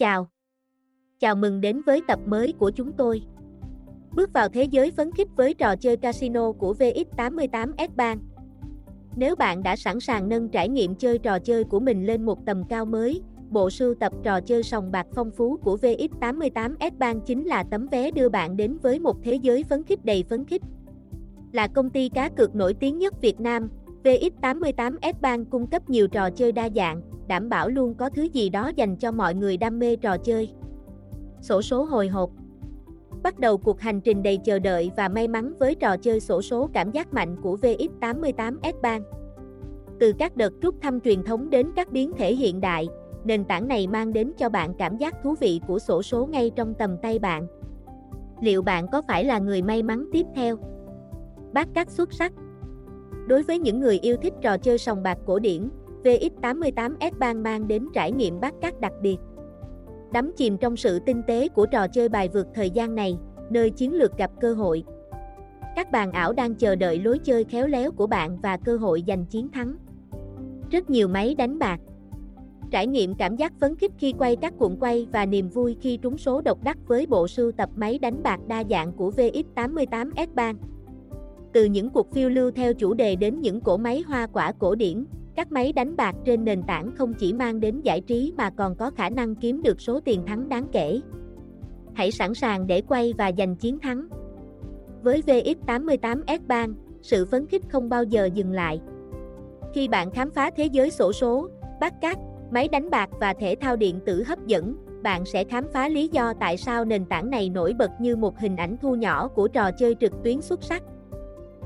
Chào. 0.00 0.28
Chào 1.18 1.34
mừng 1.34 1.60
đến 1.60 1.80
với 1.86 2.02
tập 2.08 2.18
mới 2.26 2.54
của 2.58 2.70
chúng 2.70 2.92
tôi. 2.92 3.22
Bước 4.14 4.32
vào 4.32 4.48
thế 4.48 4.64
giới 4.64 4.90
phấn 4.90 5.12
khích 5.12 5.28
với 5.36 5.54
trò 5.54 5.76
chơi 5.76 5.96
casino 5.96 6.52
của 6.52 6.74
VX88S 6.78 7.88
Bank. 7.96 8.22
Nếu 9.16 9.36
bạn 9.36 9.62
đã 9.62 9.76
sẵn 9.76 10.00
sàng 10.00 10.28
nâng 10.28 10.48
trải 10.48 10.68
nghiệm 10.68 10.94
chơi 10.94 11.18
trò 11.18 11.38
chơi 11.38 11.64
của 11.64 11.80
mình 11.80 12.06
lên 12.06 12.26
một 12.26 12.46
tầm 12.46 12.64
cao 12.68 12.84
mới, 12.84 13.20
bộ 13.50 13.70
sưu 13.70 13.94
tập 13.94 14.12
trò 14.22 14.40
chơi 14.40 14.62
sòng 14.62 14.92
bạc 14.92 15.06
phong 15.14 15.30
phú 15.30 15.56
của 15.56 15.76
VX88S 15.82 16.90
Bank 16.98 17.26
chính 17.26 17.44
là 17.44 17.64
tấm 17.70 17.86
vé 17.86 18.10
đưa 18.10 18.28
bạn 18.28 18.56
đến 18.56 18.78
với 18.82 18.98
một 18.98 19.16
thế 19.22 19.34
giới 19.34 19.64
phấn 19.64 19.82
khích 19.82 20.04
đầy 20.04 20.24
phấn 20.28 20.44
khích. 20.44 20.62
Là 21.52 21.66
công 21.66 21.90
ty 21.90 22.08
cá 22.08 22.28
cược 22.28 22.54
nổi 22.54 22.74
tiếng 22.74 22.98
nhất 22.98 23.20
Việt 23.20 23.40
Nam, 23.40 23.68
VX88S 24.04 25.12
Bank 25.20 25.50
cung 25.50 25.66
cấp 25.66 25.90
nhiều 25.90 26.08
trò 26.08 26.30
chơi 26.30 26.52
đa 26.52 26.68
dạng, 26.76 27.02
đảm 27.28 27.48
bảo 27.48 27.68
luôn 27.68 27.94
có 27.94 28.10
thứ 28.10 28.22
gì 28.22 28.48
đó 28.48 28.70
dành 28.76 28.96
cho 28.96 29.12
mọi 29.12 29.34
người 29.34 29.56
đam 29.56 29.78
mê 29.78 29.96
trò 29.96 30.16
chơi. 30.16 30.52
Sổ 31.40 31.62
số 31.62 31.84
hồi 31.84 32.08
hộp 32.08 32.30
Bắt 33.22 33.38
đầu 33.38 33.58
cuộc 33.58 33.80
hành 33.80 34.00
trình 34.00 34.22
đầy 34.22 34.38
chờ 34.44 34.58
đợi 34.58 34.90
và 34.96 35.08
may 35.08 35.28
mắn 35.28 35.52
với 35.58 35.74
trò 35.74 35.96
chơi 35.96 36.20
sổ 36.20 36.42
số 36.42 36.70
cảm 36.72 36.90
giác 36.90 37.14
mạnh 37.14 37.36
của 37.42 37.56
VX88S 37.62 38.80
Bank. 38.82 39.06
Từ 40.00 40.12
các 40.18 40.36
đợt 40.36 40.52
rút 40.62 40.74
thăm 40.82 41.00
truyền 41.00 41.22
thống 41.22 41.50
đến 41.50 41.70
các 41.76 41.92
biến 41.92 42.12
thể 42.16 42.34
hiện 42.34 42.60
đại, 42.60 42.88
nền 43.24 43.44
tảng 43.44 43.68
này 43.68 43.86
mang 43.86 44.12
đến 44.12 44.32
cho 44.38 44.48
bạn 44.48 44.74
cảm 44.78 44.96
giác 44.96 45.14
thú 45.22 45.34
vị 45.40 45.60
của 45.66 45.78
sổ 45.78 46.02
số 46.02 46.26
ngay 46.26 46.50
trong 46.56 46.74
tầm 46.74 46.96
tay 47.02 47.18
bạn. 47.18 47.46
Liệu 48.40 48.62
bạn 48.62 48.86
có 48.92 49.02
phải 49.08 49.24
là 49.24 49.38
người 49.38 49.62
may 49.62 49.82
mắn 49.82 50.08
tiếp 50.12 50.26
theo? 50.34 50.56
Bác 51.52 51.74
cát 51.74 51.90
xuất 51.90 52.12
sắc 52.12 52.32
Đối 53.26 53.42
với 53.42 53.58
những 53.58 53.80
người 53.80 53.98
yêu 53.98 54.16
thích 54.22 54.34
trò 54.42 54.58
chơi 54.58 54.78
sòng 54.78 55.02
bạc 55.02 55.18
cổ 55.26 55.38
điển, 55.38 55.68
VX88S 56.04 57.42
mang 57.42 57.68
đến 57.68 57.88
trải 57.94 58.12
nghiệm 58.12 58.40
bát 58.40 58.54
cát 58.60 58.80
đặc 58.80 58.92
biệt. 59.02 59.16
Đắm 60.12 60.32
chìm 60.36 60.56
trong 60.58 60.76
sự 60.76 60.98
tinh 61.06 61.22
tế 61.26 61.48
của 61.48 61.66
trò 61.66 61.88
chơi 61.88 62.08
bài 62.08 62.28
vượt 62.28 62.46
thời 62.54 62.70
gian 62.70 62.94
này, 62.94 63.18
nơi 63.50 63.70
chiến 63.70 63.94
lược 63.94 64.16
gặp 64.16 64.30
cơ 64.40 64.54
hội. 64.54 64.84
Các 65.76 65.90
bàn 65.90 66.12
ảo 66.12 66.32
đang 66.32 66.54
chờ 66.54 66.76
đợi 66.76 67.00
lối 67.00 67.18
chơi 67.18 67.44
khéo 67.44 67.66
léo 67.66 67.90
của 67.92 68.06
bạn 68.06 68.38
và 68.40 68.56
cơ 68.56 68.76
hội 68.76 69.04
giành 69.06 69.26
chiến 69.26 69.48
thắng. 69.48 69.76
Rất 70.70 70.90
nhiều 70.90 71.08
máy 71.08 71.34
đánh 71.34 71.58
bạc. 71.58 71.80
Trải 72.70 72.86
nghiệm 72.86 73.14
cảm 73.14 73.36
giác 73.36 73.52
phấn 73.60 73.76
khích 73.76 73.92
khi 73.98 74.14
quay 74.18 74.36
các 74.36 74.54
cuộn 74.58 74.76
quay 74.80 75.06
và 75.12 75.26
niềm 75.26 75.48
vui 75.48 75.76
khi 75.80 75.96
trúng 75.96 76.18
số 76.18 76.40
độc 76.40 76.64
đắc 76.64 76.78
với 76.86 77.06
bộ 77.06 77.28
sưu 77.28 77.52
tập 77.52 77.70
máy 77.76 77.98
đánh 77.98 78.22
bạc 78.22 78.40
đa 78.48 78.64
dạng 78.70 78.92
của 78.92 79.10
VX88S 79.10 80.26
Bank. 80.34 80.60
Từ 81.52 81.64
những 81.64 81.90
cuộc 81.90 82.12
phiêu 82.12 82.28
lưu 82.28 82.50
theo 82.50 82.74
chủ 82.74 82.94
đề 82.94 83.16
đến 83.16 83.40
những 83.40 83.60
cỗ 83.60 83.76
máy 83.76 84.02
hoa 84.06 84.26
quả 84.26 84.52
cổ 84.58 84.74
điển, 84.74 85.04
các 85.34 85.52
máy 85.52 85.72
đánh 85.72 85.96
bạc 85.96 86.16
trên 86.24 86.44
nền 86.44 86.62
tảng 86.62 86.90
không 86.96 87.14
chỉ 87.14 87.32
mang 87.32 87.60
đến 87.60 87.80
giải 87.80 88.00
trí 88.00 88.32
mà 88.36 88.50
còn 88.50 88.76
có 88.76 88.90
khả 88.90 89.10
năng 89.10 89.34
kiếm 89.34 89.62
được 89.62 89.80
số 89.80 90.00
tiền 90.00 90.22
thắng 90.26 90.48
đáng 90.48 90.66
kể. 90.72 91.00
Hãy 91.94 92.10
sẵn 92.10 92.34
sàng 92.34 92.66
để 92.66 92.80
quay 92.80 93.14
và 93.18 93.32
giành 93.38 93.56
chiến 93.56 93.78
thắng. 93.78 94.08
Với 95.02 95.22
VX88S 95.26 96.38
Bank, 96.46 96.76
sự 97.02 97.26
phấn 97.26 97.46
khích 97.46 97.62
không 97.68 97.88
bao 97.88 98.04
giờ 98.04 98.28
dừng 98.34 98.52
lại. 98.52 98.80
Khi 99.74 99.88
bạn 99.88 100.10
khám 100.10 100.30
phá 100.30 100.50
thế 100.56 100.64
giới 100.64 100.90
sổ 100.90 101.12
số, 101.12 101.48
bắt 101.80 102.00
cát, 102.00 102.18
máy 102.50 102.68
đánh 102.68 102.90
bạc 102.90 103.10
và 103.20 103.34
thể 103.34 103.54
thao 103.60 103.76
điện 103.76 104.00
tử 104.06 104.22
hấp 104.26 104.46
dẫn, 104.46 104.76
bạn 105.02 105.24
sẽ 105.24 105.44
khám 105.44 105.64
phá 105.72 105.88
lý 105.88 106.08
do 106.08 106.32
tại 106.40 106.56
sao 106.56 106.84
nền 106.84 107.04
tảng 107.04 107.30
này 107.30 107.48
nổi 107.48 107.74
bật 107.78 107.90
như 108.00 108.16
một 108.16 108.38
hình 108.38 108.56
ảnh 108.56 108.76
thu 108.82 108.94
nhỏ 108.94 109.28
của 109.28 109.48
trò 109.48 109.70
chơi 109.70 109.96
trực 110.00 110.12
tuyến 110.24 110.40
xuất 110.40 110.62
sắc. 110.62 110.82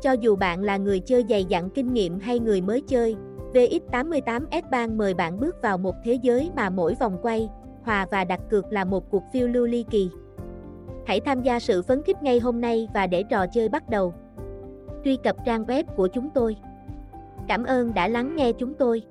Cho 0.00 0.12
dù 0.12 0.36
bạn 0.36 0.62
là 0.62 0.76
người 0.76 1.00
chơi 1.00 1.24
dày 1.28 1.44
dặn 1.44 1.70
kinh 1.70 1.92
nghiệm 1.92 2.18
hay 2.18 2.38
người 2.38 2.60
mới 2.60 2.80
chơi, 2.80 3.16
VX88S 3.52 4.62
Bank 4.70 4.92
mời 4.92 5.14
bạn 5.14 5.40
bước 5.40 5.56
vào 5.62 5.78
một 5.78 5.94
thế 6.04 6.18
giới 6.22 6.50
mà 6.56 6.70
mỗi 6.70 6.94
vòng 7.00 7.18
quay, 7.22 7.48
hòa 7.82 8.06
và 8.10 8.24
đặt 8.24 8.40
cược 8.50 8.72
là 8.72 8.84
một 8.84 9.10
cuộc 9.10 9.22
phiêu 9.32 9.48
lưu 9.48 9.66
ly 9.66 9.84
kỳ. 9.90 10.10
Hãy 11.06 11.20
tham 11.20 11.42
gia 11.42 11.60
sự 11.60 11.82
phấn 11.82 12.02
khích 12.02 12.22
ngay 12.22 12.38
hôm 12.38 12.60
nay 12.60 12.88
và 12.94 13.06
để 13.06 13.22
trò 13.22 13.46
chơi 13.46 13.68
bắt 13.68 13.88
đầu. 13.88 14.14
Truy 15.04 15.16
cập 15.16 15.36
trang 15.44 15.64
web 15.64 15.84
của 15.96 16.08
chúng 16.08 16.30
tôi. 16.34 16.56
Cảm 17.48 17.64
ơn 17.64 17.94
đã 17.94 18.08
lắng 18.08 18.36
nghe 18.36 18.52
chúng 18.52 18.74
tôi. 18.74 19.02